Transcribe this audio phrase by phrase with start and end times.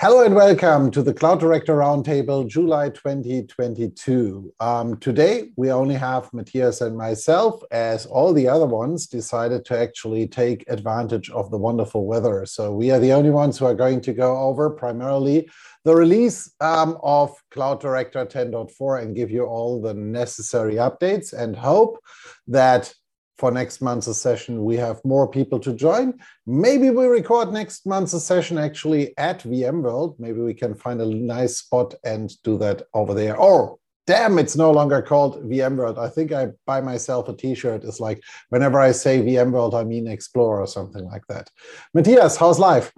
[0.00, 4.54] Hello and welcome to the Cloud Director Roundtable, July 2022.
[4.60, 9.76] Um, today, we only have Matthias and myself, as all the other ones decided to
[9.76, 12.46] actually take advantage of the wonderful weather.
[12.46, 15.50] So, we are the only ones who are going to go over primarily
[15.82, 21.56] the release um, of Cloud Director 10.4 and give you all the necessary updates and
[21.56, 21.98] hope
[22.46, 22.94] that
[23.38, 26.14] for next month's session, we have more people to join.
[26.46, 30.18] Maybe we record next month's session actually at VMworld.
[30.18, 33.40] Maybe we can find a nice spot and do that over there.
[33.40, 35.98] Oh, damn, it's no longer called VMworld.
[35.98, 37.84] I think I buy myself a t-shirt.
[37.84, 41.48] It's like whenever I say VMworld, I mean Explore or something like that.
[41.94, 42.92] Matthias, how's life?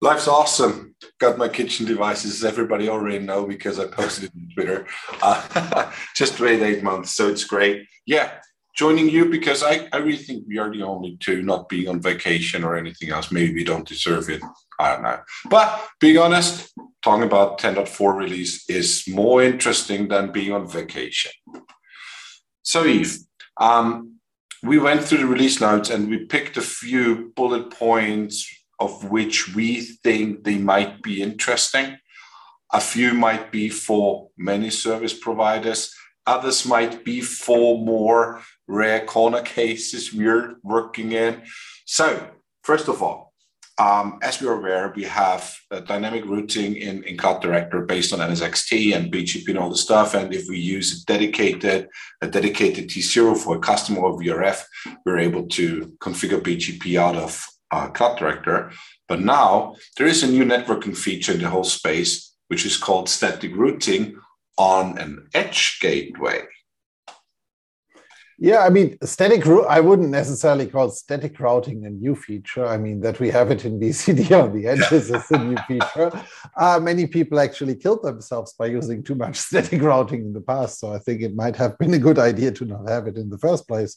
[0.00, 0.94] Life's awesome.
[1.18, 2.44] Got my kitchen devices.
[2.44, 4.86] Everybody already know because I posted it on Twitter.
[5.22, 7.86] Uh, just wait eight months, so it's great.
[8.06, 8.30] Yeah,
[8.78, 12.00] joining you because I, I really think we are the only two not being on
[12.00, 13.32] vacation or anything else.
[13.32, 14.40] Maybe we don't deserve it.
[14.78, 15.18] I don't know.
[15.50, 21.32] But being honest, talking about 10.4 release is more interesting than being on vacation.
[22.62, 23.26] So, Yves,
[23.60, 24.20] um,
[24.62, 28.48] we went through the release notes and we picked a few bullet points
[28.78, 31.98] of which we think they might be interesting.
[32.72, 35.92] A few might be for many service providers.
[36.28, 41.42] Others might be for more rare corner cases we're working in.
[41.86, 42.28] So,
[42.62, 43.32] first of all,
[43.78, 48.94] um, as we're aware, we have dynamic routing in, in Cloud Director based on NSXT
[48.94, 50.12] and BGP and all the stuff.
[50.12, 51.88] And if we use a dedicated,
[52.20, 54.64] a dedicated T0 for a customer or VRF,
[55.06, 58.70] we're able to configure BGP out of uh, Cloud Director.
[59.06, 63.08] But now there is a new networking feature in the whole space, which is called
[63.08, 64.20] static routing
[64.58, 66.42] on an edge gateway.
[68.40, 69.44] Yeah, I mean, static.
[69.48, 72.64] I wouldn't necessarily call static routing a new feature.
[72.64, 76.12] I mean, that we have it in VCD on the edges is a new feature.
[76.56, 80.80] Uh, many people actually killed themselves by using too much static routing in the past.
[80.80, 83.30] So I think it might have been a good idea to not have it in
[83.30, 83.96] the first place.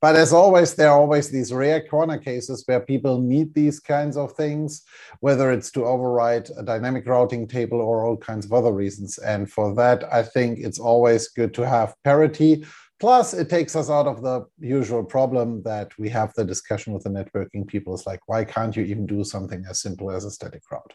[0.00, 4.16] But as always, there are always these rare corner cases where people need these kinds
[4.16, 4.82] of things,
[5.20, 9.18] whether it's to override a dynamic routing table or all kinds of other reasons.
[9.18, 12.64] And for that, I think it's always good to have parity
[13.00, 17.02] Plus, it takes us out of the usual problem that we have the discussion with
[17.02, 17.94] the networking people.
[17.94, 20.92] It's like, why can't you even do something as simple as a static route?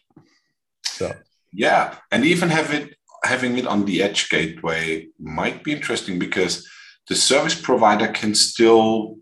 [0.84, 1.12] So
[1.52, 6.68] yeah, and even have it having it on the edge gateway might be interesting because
[7.08, 9.18] the service provider can still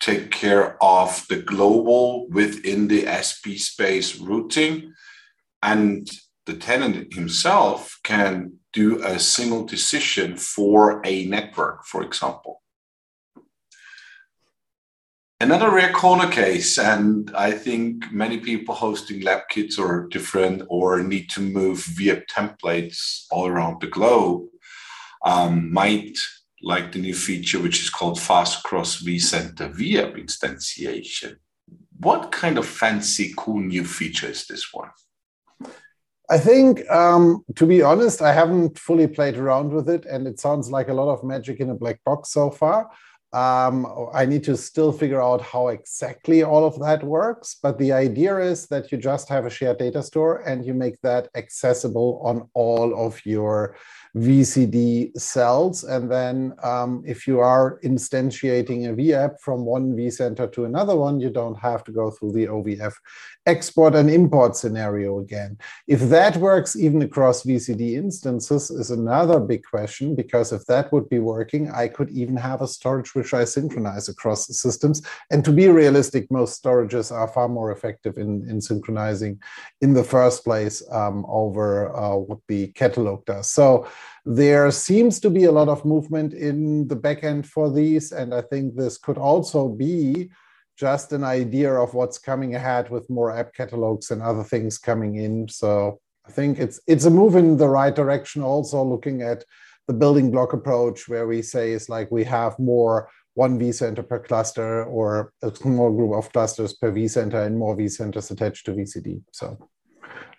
[0.00, 4.92] take care of the global within the SP space routing,
[5.62, 6.08] and
[6.46, 12.62] the tenant himself can do a single decision for a network, for example.
[15.40, 21.02] Another rare corner case, and I think many people hosting lab kits are different or
[21.02, 24.42] need to move via templates all around the globe,
[25.24, 26.18] um, might
[26.62, 31.36] like the new feature, which is called Fast Cross vCenter vApp instantiation.
[31.98, 34.90] What kind of fancy, cool new feature is this one?
[36.28, 40.40] I think, um, to be honest, I haven't fully played around with it, and it
[40.40, 42.90] sounds like a lot of magic in a black box so far.
[43.32, 47.56] Um, I need to still figure out how exactly all of that works.
[47.62, 51.00] But the idea is that you just have a shared data store and you make
[51.02, 53.76] that accessible on all of your
[54.16, 55.84] VCD cells.
[55.84, 61.20] And then um, if you are instantiating a VApp from one vCenter to another one,
[61.20, 62.94] you don't have to go through the OVF
[63.44, 65.56] export and import scenario again.
[65.86, 71.08] If that works even across VCD instances is another big question, because if that would
[71.08, 75.02] be working, I could even have a storage which I synchronize across systems.
[75.30, 79.40] And to be realistic, most storages are far more effective in, in synchronizing
[79.80, 83.50] in the first place um, over uh, what the catalog does.
[83.50, 83.86] So
[84.24, 88.12] there seems to be a lot of movement in the backend for these.
[88.12, 90.30] And I think this could also be
[90.76, 95.16] just an idea of what's coming ahead with more app catalogs and other things coming
[95.16, 95.48] in.
[95.48, 98.42] So I think it's it's a move in the right direction.
[98.42, 99.44] Also looking at
[99.86, 104.18] the building block approach, where we say it's like we have more one vCenter per
[104.18, 109.22] cluster or a small group of clusters per vCenter and more vCenters attached to VCD.
[109.30, 109.58] So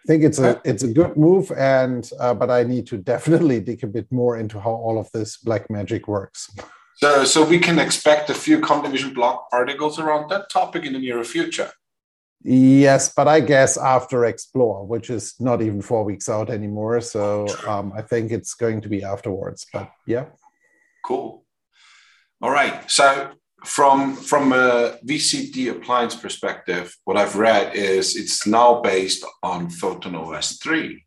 [0.07, 3.83] think it's a it's a good move, and uh, but I need to definitely dig
[3.83, 6.49] a bit more into how all of this black magic works.
[6.95, 10.99] So, so we can expect a few ComDivision blog articles around that topic in the
[10.99, 11.71] near future.
[12.43, 17.01] Yes, but I guess after Explore, which is not even four weeks out anymore.
[17.01, 19.67] So um, I think it's going to be afterwards.
[19.71, 20.25] But yeah.
[21.05, 21.45] Cool.
[22.41, 22.89] All right.
[22.89, 23.31] So
[23.65, 30.15] from from a VCD appliance perspective, what I've read is it's now based on Photon
[30.15, 31.03] OS 3.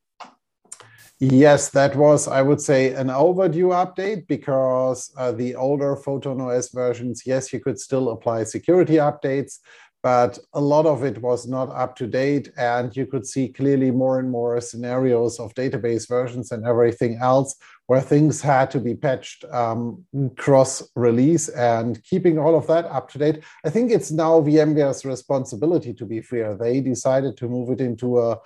[1.22, 6.70] Yes, that was, I would say, an overdue update because uh, the older Photon OS
[6.70, 9.58] versions, yes, you could still apply security updates,
[10.02, 12.50] but a lot of it was not up to date.
[12.56, 17.54] And you could see clearly more and more scenarios of database versions and everything else
[17.90, 20.04] where things had to be patched um,
[20.36, 23.42] cross release and keeping all of that up to date.
[23.64, 26.54] I think it's now VMware's responsibility, to be fair.
[26.54, 28.38] They decided to move it into a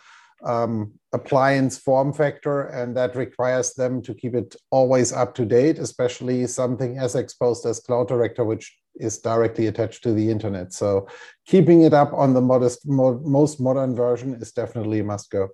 [0.47, 5.79] um, appliance form factor, and that requires them to keep it always up to date,
[5.79, 10.73] especially something as exposed as Cloud Director, which is directly attached to the internet.
[10.73, 11.07] So
[11.47, 15.51] keeping it up on the modest, mo most modern version is definitely a must go.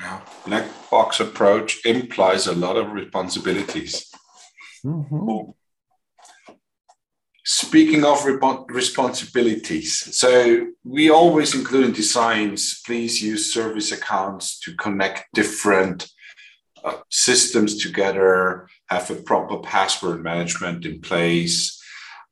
[0.00, 4.10] Now, black box approach implies a lot of responsibilities.
[4.84, 5.54] Mm -hmm.
[7.44, 8.26] Speaking of
[8.68, 16.06] responsibilities, so we always include in designs, please use service accounts to connect different
[16.84, 21.82] uh, systems together, have a proper password management in place.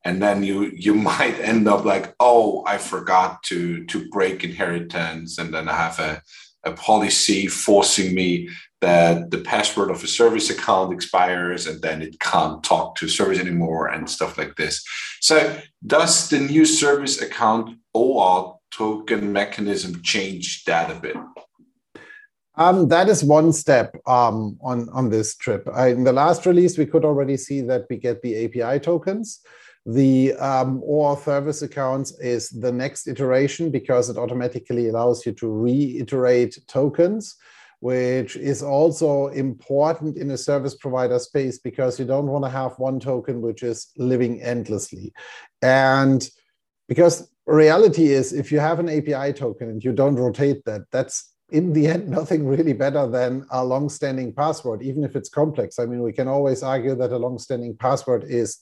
[0.04, 5.38] And then you you might end up like, oh, I forgot to to break inheritance,
[5.38, 6.22] and then I have a,
[6.66, 8.48] a policy forcing me
[8.80, 13.38] that the password of a service account expires and then it can't talk to service
[13.38, 14.84] anymore and stuff like this.
[15.20, 21.16] So, does the new service account OAuth token mechanism change that a bit?
[22.56, 25.68] Um, that is one step um, on, on this trip.
[25.72, 29.40] I, in the last release, we could already see that we get the API tokens.
[29.86, 35.48] The um, OAuth service accounts is the next iteration because it automatically allows you to
[35.48, 37.36] reiterate tokens
[37.80, 42.78] which is also important in a service provider space because you don't want to have
[42.78, 45.12] one token which is living endlessly.
[45.62, 46.28] And
[46.88, 51.32] because reality is if you have an API token and you don't rotate that, that's
[51.50, 55.78] in the end nothing really better than a long-standing password, even if it's complex.
[55.78, 58.58] I mean, we can always argue that a long-standing password is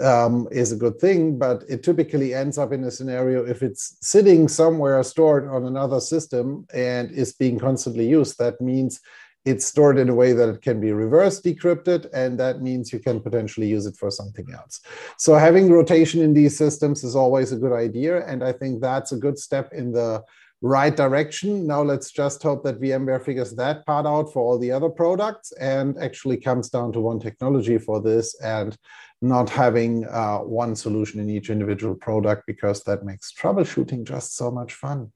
[0.00, 3.96] um, is a good thing, but it typically ends up in a scenario if it's
[4.00, 8.38] sitting somewhere stored on another system and is being constantly used.
[8.38, 9.00] That means
[9.44, 12.98] it's stored in a way that it can be reverse decrypted, and that means you
[12.98, 14.80] can potentially use it for something else.
[15.16, 19.12] So having rotation in these systems is always a good idea, and I think that's
[19.12, 20.22] a good step in the
[20.60, 21.66] right direction.
[21.66, 25.52] Now let's just hope that VMware figures that part out for all the other products
[25.52, 28.76] and actually comes down to one technology for this and
[29.20, 34.50] not having uh, one solution in each individual product because that makes troubleshooting just so
[34.50, 35.12] much fun.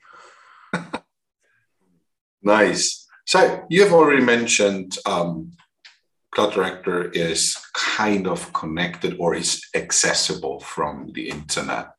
[2.43, 3.07] nice.
[3.27, 5.53] So you have already mentioned um,
[6.33, 11.91] Cloud Director is kind of connected or is accessible from the internet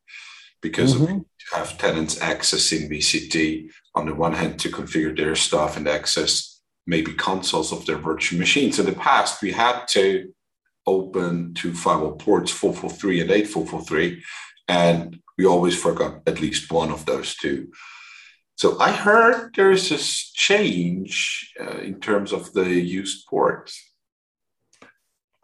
[0.60, 1.18] because mm-hmm.
[1.18, 6.60] you have tenants accessing VCD on the one hand to configure their stuff and access
[6.86, 8.78] maybe consoles of their virtual machines.
[8.78, 10.32] In the past, we had to
[10.86, 14.22] open to firewall ports, 443 and 8443,
[14.68, 17.68] and we always forgot at least one of those two.
[18.56, 23.93] So I heard there is a change uh, in terms of the used ports.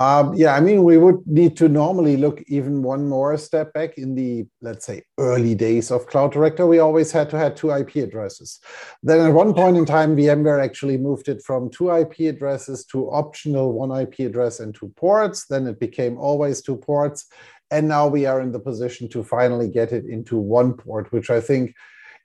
[0.00, 3.98] Um, yeah, I mean, we would need to normally look even one more step back
[3.98, 6.66] in the, let's say, early days of Cloud Director.
[6.66, 8.60] We always had to have two IP addresses.
[9.02, 13.10] Then at one point in time, VMware actually moved it from two IP addresses to
[13.10, 15.44] optional one IP address and two ports.
[15.44, 17.26] Then it became always two ports.
[17.70, 21.28] And now we are in the position to finally get it into one port, which
[21.28, 21.74] I think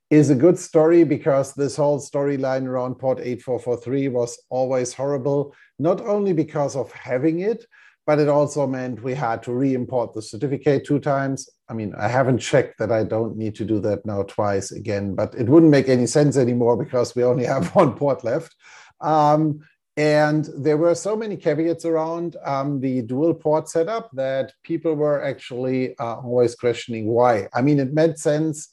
[0.10, 6.02] is a good story because this whole storyline around port 8443 was always horrible, not
[6.02, 7.66] only because of having it,
[8.06, 11.50] but it also meant we had to re-import the certificate two times.
[11.70, 15.16] I mean, I haven't checked that I don't need to do that now twice again,
[15.16, 18.56] but it wouldn't make any sense anymore because we only have one port left.
[19.02, 19.62] Um,
[19.98, 25.24] and there were so many caveats around um, the dual port setup that people were
[25.24, 27.48] actually uh, always questioning why.
[27.54, 28.70] I mean, it made sense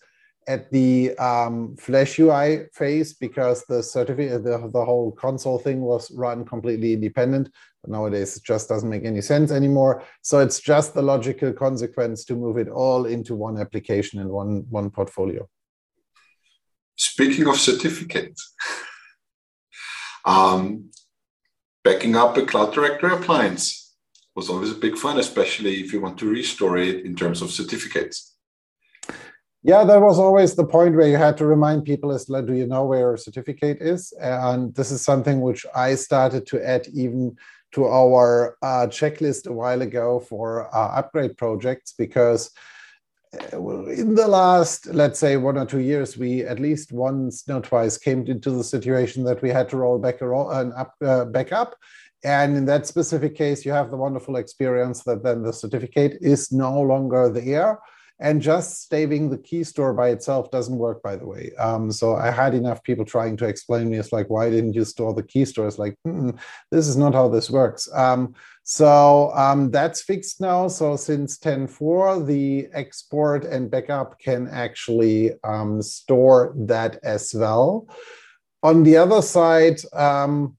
[0.49, 6.11] at the um, Flash UI phase because the certificate, the, the whole console thing was
[6.13, 7.51] run completely independent.
[7.83, 10.05] But nowadays, it just doesn't make any sense anymore.
[10.23, 14.65] So it's just the logical consequence to move it all into one application and one,
[14.71, 15.49] one portfolio.
[16.97, 18.55] Speaking of certificates,
[20.25, 20.91] um,
[21.83, 23.95] backing up a Cloud Director appliance
[24.35, 27.51] was always a big fun, especially if you want to restore it in terms of
[27.51, 28.32] certificates.
[29.65, 32.67] Yeah, that was always the point where you had to remind people like, do you
[32.67, 34.13] know where a certificate is?
[34.21, 37.37] And this is something which I started to add even
[37.73, 42.51] to our uh, checklist a while ago for uh, upgrade projects because
[43.53, 47.63] uh, in the last, let's say, one or two years, we at least once, not
[47.63, 51.25] twice, came into the situation that we had to roll back roll, an up, uh,
[51.25, 51.77] back up.
[52.25, 56.51] And in that specific case, you have the wonderful experience that then the certificate is
[56.51, 57.79] no longer there.
[58.23, 61.51] And just staving the key store by itself doesn't work, by the way.
[61.59, 64.85] Um, so I had enough people trying to explain me, it's like, why didn't you
[64.85, 65.67] store the key store?
[65.67, 65.97] It's like,
[66.71, 67.89] this is not how this works.
[67.93, 70.69] Um, so um, that's fixed now.
[70.69, 77.89] So since 10.4, the export and backup can actually um, store that as well.
[78.63, 80.57] On the other side, um,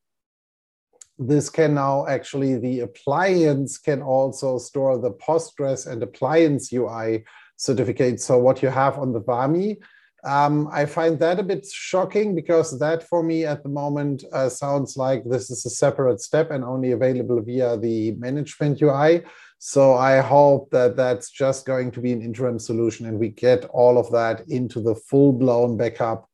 [1.18, 7.24] this can now actually, the appliance can also store the Postgres and appliance UI
[7.58, 8.20] certificate.
[8.22, 9.78] So what you have on the VAMI,
[10.24, 14.48] um, I find that a bit shocking because that for me at the moment uh,
[14.48, 19.24] sounds like this is a separate step and only available via the management UI.
[19.60, 23.66] So I hope that that's just going to be an interim solution and we get
[23.66, 26.30] all of that into the full blown backup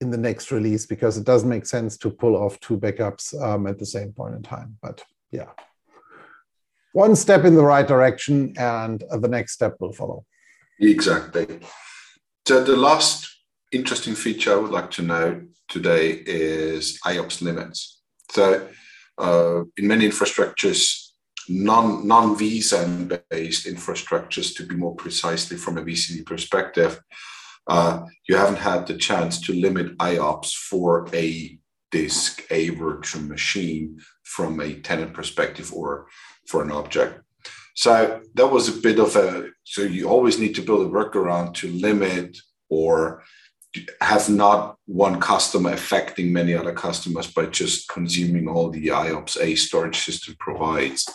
[0.00, 3.66] in the next release because it doesn't make sense to pull off two backups um,
[3.66, 4.76] at the same point in time.
[4.80, 5.50] But yeah
[6.92, 10.24] one step in the right direction and the next step will follow.
[10.80, 11.46] Exactly.
[12.46, 13.28] So the last
[13.70, 18.00] interesting feature I would like to know today is IOPS limits.
[18.30, 18.68] So
[19.18, 21.12] uh, in many infrastructures,
[21.48, 27.00] non non vSAN based infrastructures, to be more precisely from a VCD perspective,
[27.68, 31.58] uh, you haven't had the chance to limit IOPS for a
[31.92, 36.08] disk, a virtual machine from a tenant perspective or
[36.48, 37.20] for an object.
[37.74, 41.54] So that was a bit of a, so you always need to build a workaround
[41.54, 42.36] to limit
[42.68, 43.22] or
[44.00, 49.54] have not one customer affecting many other customers by just consuming all the IOPS a
[49.54, 51.08] storage system provides.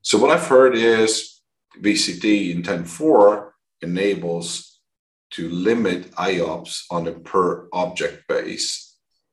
[0.00, 1.42] So what I've heard is
[1.82, 3.50] VCD in 10.4
[3.82, 4.80] enables
[5.32, 8.85] to limit IOPS on a per object base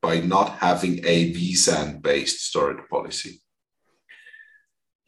[0.04, 3.40] by not having a vSAN based storage policy.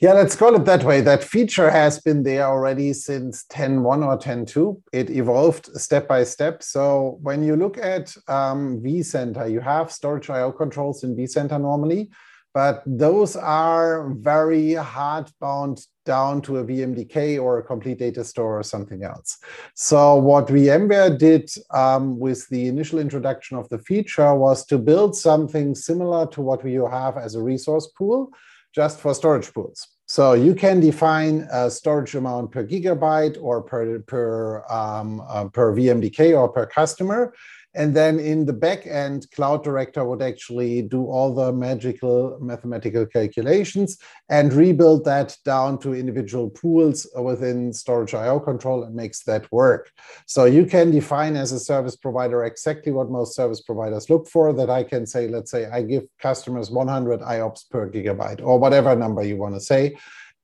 [0.01, 1.01] Yeah, let's call it that way.
[1.01, 4.83] That feature has been there already since 10.1 or 10.2.
[4.93, 6.63] It evolved step by step.
[6.63, 12.11] So when you look at um, vCenter, you have storage IO controls in vCenter normally,
[12.55, 18.59] but those are very hard bound down to a VMDK or a complete data store
[18.59, 19.39] or something else.
[19.75, 25.15] So what VMware did um, with the initial introduction of the feature was to build
[25.15, 28.31] something similar to what we have as a resource pool,
[28.75, 29.89] just for storage pools.
[30.09, 35.75] So you can define a storage amount per gigabyte or per, per, um, uh, per
[35.75, 37.35] VMDK or per customer.
[37.77, 43.05] And then in the back end, Cloud Director would actually do all the magical mathematical
[43.05, 43.99] calculations
[44.31, 49.93] and rebuild that down to individual pools within Storage IO control and makes that work.
[50.27, 54.55] So you can define as a service provider exactly what most service providers look for
[54.55, 58.97] that I can say, let's say I give customers 100 IOPS per gigabyte or whatever
[58.97, 59.97] number you want to say.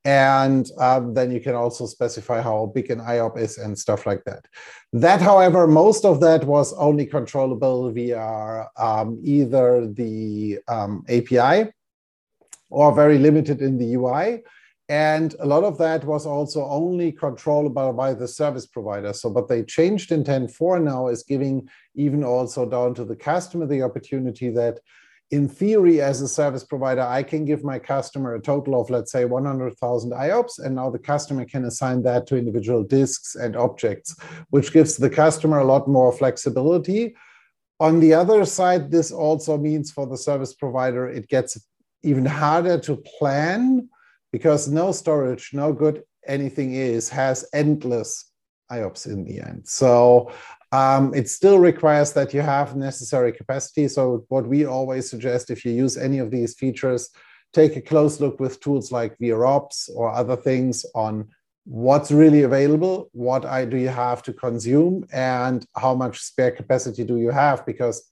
[0.04, 4.24] And um, then you can also specify how big an IOP is and stuff like
[4.24, 4.46] that.
[4.92, 11.70] That, however, most of that was only controllable via um, either the um, API
[12.68, 14.42] or very limited in the UI.
[14.88, 19.12] And a lot of that was also only controllable by the service provider.
[19.12, 23.66] So what they changed in 10.4 now is giving even also down to the customer
[23.66, 24.80] the opportunity that
[25.32, 29.10] in theory, as a service provider, I can give my customer a total of, let's
[29.10, 34.14] say, 100,000 IOPS, and now the customer can assign that to individual disks and objects,
[34.50, 37.16] which gives the customer a lot more flexibility.
[37.80, 41.58] On the other side, this also means for the service provider, it gets
[42.02, 43.88] even harder to plan
[44.32, 48.30] because no storage, no good anything is, has endless
[48.70, 49.62] IOPS in the end.
[49.66, 50.30] So
[50.72, 53.88] um, it still requires that you have necessary capacity.
[53.88, 57.10] So what we always suggest, if you use any of these features,
[57.52, 61.28] take a close look with tools like VROps or other things on
[61.64, 67.04] what's really available, what I, do you have to consume, and how much spare capacity
[67.04, 68.10] do you have, because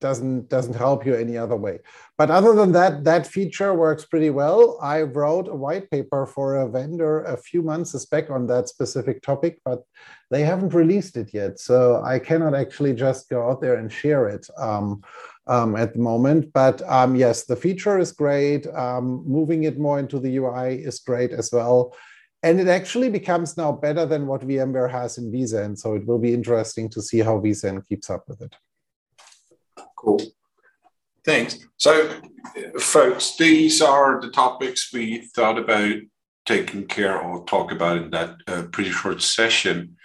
[0.00, 1.78] doesn't doesn't help you any other way.
[2.18, 4.78] But other than that, that feature works pretty well.
[4.82, 9.22] I wrote a white paper for a vendor a few months back on that specific
[9.22, 9.82] topic, but
[10.30, 11.58] they haven't released it yet.
[11.58, 14.46] So I cannot actually just go out there and share it.
[14.58, 15.02] Um,
[15.46, 16.52] um, at the moment.
[16.52, 18.66] But um, yes, the feature is great.
[18.68, 21.94] Um, moving it more into the UI is great as well.
[22.42, 25.78] And it actually becomes now better than what VMware has in vSAN.
[25.78, 28.54] So it will be interesting to see how vSAN keeps up with it.
[29.96, 30.20] Cool.
[31.24, 31.58] Thanks.
[31.76, 32.20] So,
[32.78, 35.96] folks, these are the topics we thought about
[36.44, 39.96] taking care or talk about in that uh, pretty short session.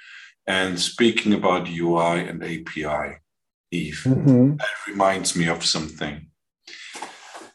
[0.48, 3.18] And speaking about UI and API,
[3.72, 4.56] Yves, mm-hmm.
[4.56, 6.28] that reminds me of something.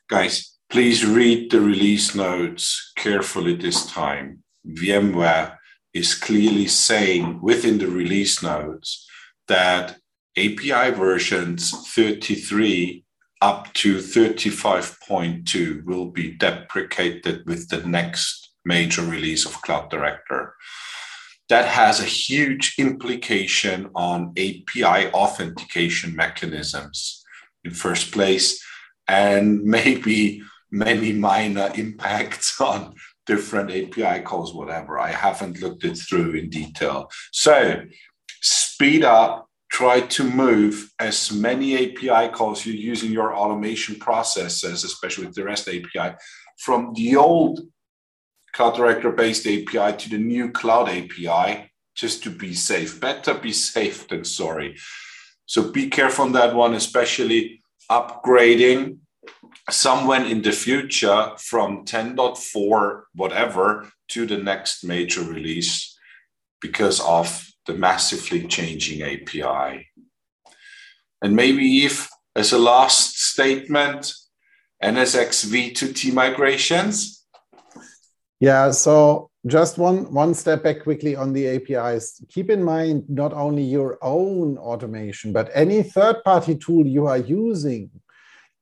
[0.08, 4.42] Guys, please read the release notes carefully this time.
[4.68, 5.56] VMware
[5.92, 9.08] is clearly saying within the release notes
[9.48, 9.96] that
[10.36, 13.04] API versions 33
[13.40, 20.54] up to 35.2 will be deprecated with the next major release of Cloud Director.
[21.48, 27.22] That has a huge implication on API authentication mechanisms
[27.64, 28.64] in first place,
[29.06, 32.94] and maybe many minor impacts on
[33.26, 34.98] different API calls, whatever.
[34.98, 37.10] I haven't looked it through in detail.
[37.32, 37.84] So
[38.40, 39.43] speed up,
[39.74, 45.34] try to move as many API calls you use in your automation processes, especially with
[45.34, 46.14] the REST API,
[46.58, 47.58] from the old
[48.52, 53.00] Cloud Director based API to the new Cloud API, just to be safe.
[53.00, 54.76] Better be safe than sorry.
[55.46, 58.98] So be careful on that one, especially upgrading
[59.70, 65.98] somewhere in the future from 10.4 whatever to the next major release
[66.60, 69.88] because of the massively changing API.
[71.22, 74.12] And maybe if as a last statement,
[74.82, 77.24] NSX v2T migrations.
[78.40, 82.20] Yeah, so just one one step back quickly on the APIs.
[82.28, 87.90] Keep in mind not only your own automation, but any third-party tool you are using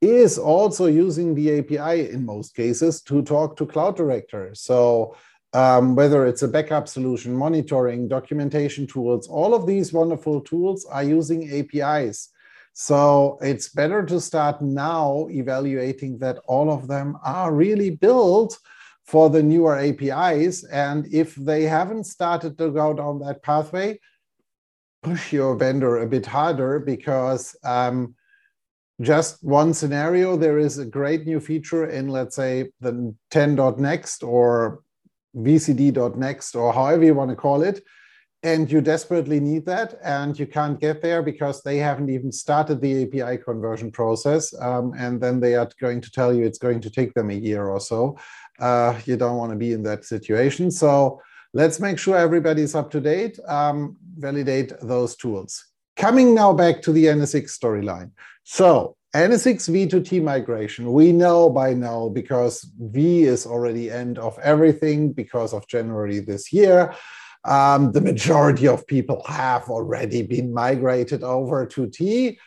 [0.01, 4.51] is also using the API in most cases to talk to Cloud Director.
[4.55, 5.17] So
[5.53, 11.05] um, whether it's a backup solution, monitoring, documentation tools, all of these wonderful tools are
[11.05, 12.31] using APIs.
[12.73, 18.59] So it's better to start now evaluating that all of them are really built
[19.05, 20.65] for the newer APIs.
[20.65, 24.01] And if they haven't started to go down that pathway,
[25.03, 28.15] push your vendor a bit harder because um,
[29.03, 34.83] just one scenario, there is a great new feature in, let's say, the 10.next or
[35.37, 37.83] vcd.next or however you want to call it.
[38.45, 42.81] And you desperately need that, and you can't get there because they haven't even started
[42.81, 44.53] the API conversion process.
[44.61, 47.35] Um, and then they are going to tell you it's going to take them a
[47.35, 48.19] year or so.
[48.59, 50.73] Uh, you don't want to be in that situation.
[50.73, 51.23] So
[51.55, 55.65] let's make sure everybody's up to date, um, validate those tools.
[55.97, 58.11] Coming now back to the NSX storyline.
[58.43, 64.19] So NSX V to T migration, we know by now because V is already end
[64.19, 66.95] of everything because of January this year.
[67.45, 72.39] Um, the majority of people have already been migrated over to T.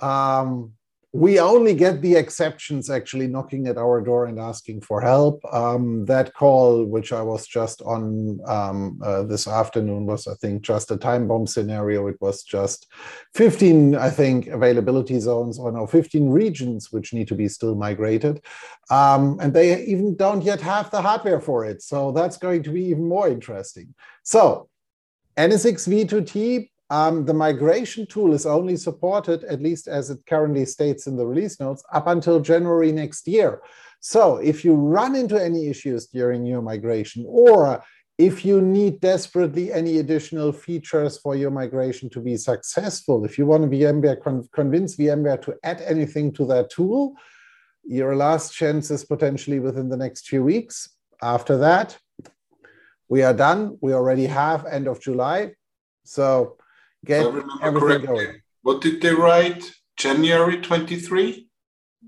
[0.00, 0.72] Um,
[1.14, 5.44] we only get the exceptions actually knocking at our door and asking for help.
[5.52, 10.62] Um, that call, which I was just on um, uh, this afternoon, was I think
[10.62, 12.06] just a time bomb scenario.
[12.06, 12.86] It was just
[13.34, 18.40] 15, I think, availability zones or no, 15 regions which need to be still migrated,
[18.90, 21.82] um, and they even don't yet have the hardware for it.
[21.82, 23.94] So that's going to be even more interesting.
[24.22, 24.70] So
[25.36, 31.06] NSX V2T um, the migration tool is only supported, at least as it currently states
[31.06, 33.62] in the release notes, up until January next year.
[34.00, 37.82] So if you run into any issues during your migration, or
[38.18, 43.46] if you need desperately any additional features for your migration to be successful, if you
[43.46, 47.14] want to VMware con convince VMware to add anything to that tool,
[47.84, 50.90] your last chance is potentially within the next few weeks.
[51.22, 51.96] After that,
[53.08, 53.78] we are done.
[53.80, 55.54] We already have end of July.
[56.04, 56.58] So
[57.04, 58.06] get everything correctly.
[58.06, 58.42] going.
[58.62, 59.70] What did they write?
[59.96, 61.48] January 23?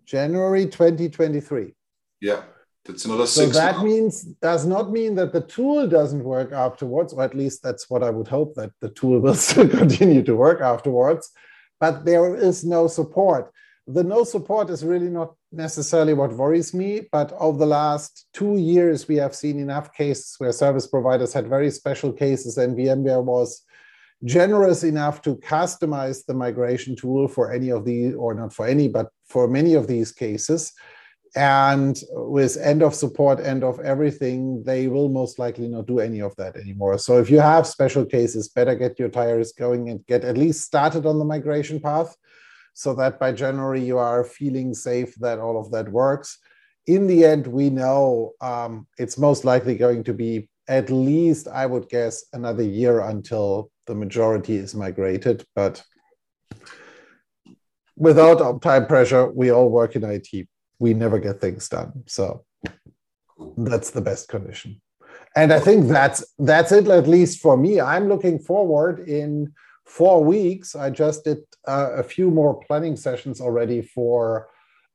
[0.05, 1.75] January 2023.
[2.21, 2.43] Yeah,
[2.85, 3.55] that's another so six.
[3.55, 3.85] So that months.
[3.85, 8.03] means does not mean that the tool doesn't work afterwards, or at least that's what
[8.03, 11.31] I would hope that the tool will still continue to work afterwards.
[11.81, 13.51] But there is no support.
[13.87, 18.57] The no support is really not necessarily what worries me, but over the last two
[18.57, 23.23] years, we have seen enough cases where service providers had very special cases, and VMware
[23.23, 23.63] was
[24.25, 28.89] generous enough to customize the migration tool for any of the, or not for any,
[28.89, 30.73] but for many of these cases.
[31.37, 36.21] And with end of support, end of everything, they will most likely not do any
[36.21, 36.97] of that anymore.
[36.99, 40.63] So if you have special cases, better get your tires going and get at least
[40.63, 42.15] started on the migration path
[42.73, 46.39] so that by January you are feeling safe that all of that works.
[46.87, 51.67] In the end, we know um, it's most likely going to be at least I
[51.67, 55.45] would guess another year until the majority is migrated.
[55.55, 55.83] But
[57.97, 60.49] without time pressure, we all work in IT.
[60.79, 62.05] We never get things done.
[62.07, 62.45] So
[63.57, 64.81] that's the best condition.
[65.37, 67.81] And I think that's that's it, at least for me.
[67.81, 69.53] I'm looking forward in
[69.85, 70.77] four weeks.
[70.77, 74.49] I just did uh, a few more planning sessions already for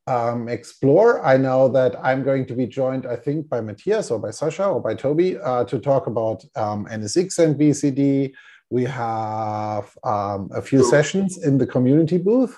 [0.07, 1.23] um, Explore.
[1.25, 4.65] I know that I'm going to be joined, I think, by Matthias or by Sasha
[4.65, 8.33] or by Toby uh, to talk about um, NSX and VCD.
[8.69, 12.57] We have um, a few sessions in the community booth.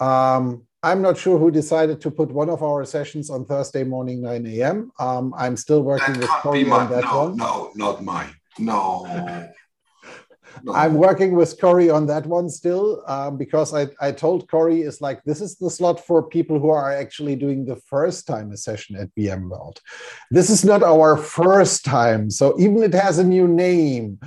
[0.00, 4.22] Um, I'm not sure who decided to put one of our sessions on Thursday morning,
[4.22, 4.90] 9 a.m.
[4.98, 7.36] Um, I'm still working that with Corey on that no, one.
[7.36, 8.34] No, not mine.
[8.58, 9.48] No.
[10.62, 10.74] No.
[10.74, 15.00] I'm working with Corey on that one still um, because I, I told Corey is
[15.00, 18.56] like this is the slot for people who are actually doing the first time a
[18.56, 19.78] session at VMworld.
[20.30, 24.18] This is not our first time, so even it has a new name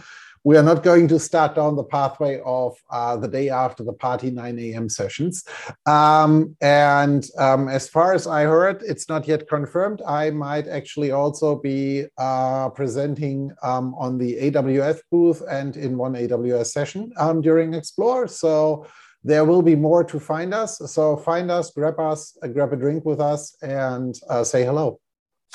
[0.44, 3.94] we are not going to start down the pathway of uh, the day after the
[3.94, 4.90] party 9 a.m.
[4.90, 5.46] sessions.
[5.86, 10.02] Um, and um, as far as I heard, it's not yet confirmed.
[10.06, 16.14] I might actually also be uh, presenting um, on the AWS booth and in one
[16.14, 18.28] AWS session um, during Explore.
[18.28, 18.86] So
[19.24, 20.80] there will be more to find us.
[20.92, 25.00] So find us, grab us, uh, grab a drink with us, and uh, say hello.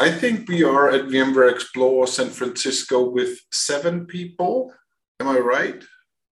[0.01, 4.73] I think we are at VMware Explore San Francisco with seven people.
[5.19, 5.83] Am I right?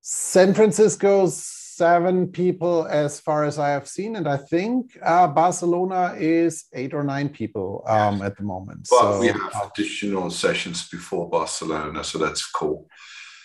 [0.03, 1.45] San Francisco's
[1.77, 4.17] seven people as far as I have seen.
[4.17, 8.87] And I think uh, Barcelona is eight or nine people um, at the moment.
[8.89, 12.05] But so, we have uh, additional sessions before Barcelona.
[12.05, 12.89] So that's cool.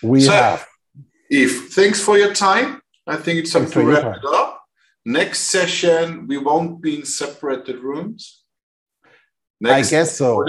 [0.04, 0.68] We so, have.
[1.32, 2.82] Yves, thanks for your time.
[3.08, 4.62] I think it's time to wrap it up.
[5.04, 8.41] Next session, we won't be in separated rooms.
[9.62, 10.44] Next I guess so.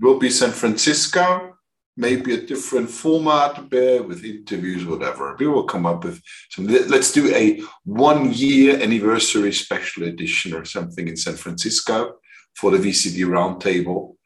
[0.00, 1.54] Will be San Francisco,
[1.96, 5.36] maybe a different format with interviews, whatever.
[5.38, 6.66] We will come up with some.
[6.66, 12.16] Let's do a one year anniversary special edition or something in San Francisco
[12.54, 14.16] for the VCD Roundtable.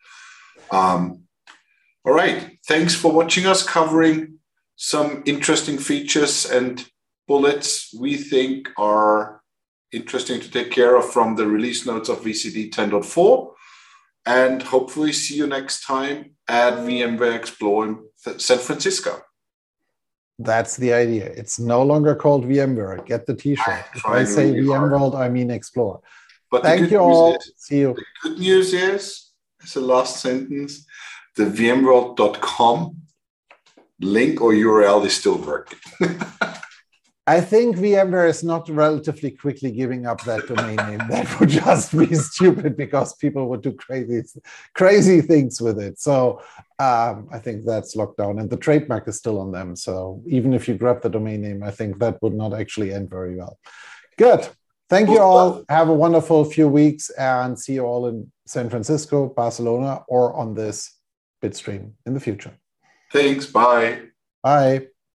[0.71, 1.25] Um,
[2.05, 2.59] all right.
[2.67, 4.39] Thanks for watching us covering
[4.77, 6.87] some interesting features and
[7.29, 9.43] bullets we think are
[9.93, 13.52] interesting to take care of from the release notes of VCD 10.4
[14.27, 19.23] and hopefully see you next time at VMware Explore in San Francisco.
[20.39, 21.27] That's the idea.
[21.27, 23.07] It's no longer called VMworld.
[23.07, 23.65] Get the T-shirt.
[23.67, 26.01] Ah, if I say really VMworld, I mean Explore.
[26.51, 27.37] But thank you all.
[27.37, 27.95] Is, see you.
[27.95, 29.31] The good news is,
[29.63, 30.87] as the last sentence,
[31.37, 32.97] the VMworld.com
[34.01, 35.79] link or URL is still working.
[37.27, 41.03] I think VMware is not relatively quickly giving up that domain name.
[41.09, 44.23] That would just be stupid because people would do crazy,
[44.75, 46.01] crazy things with it.
[46.01, 46.43] So
[46.81, 49.77] um, I think that's locked down, and the trademark is still on them.
[49.77, 53.09] So even if you grab the domain name, I think that would not actually end
[53.09, 53.57] very well.
[54.19, 54.49] Good.
[54.91, 55.65] Thank you all.
[55.69, 60.55] Have a wonderful few weeks, and see you all in San Francisco, Barcelona, or on
[60.55, 60.99] this
[61.41, 62.53] Bitstream in the future.
[63.13, 63.47] Thanks.
[63.47, 64.03] Bye.
[64.43, 64.89] Bye.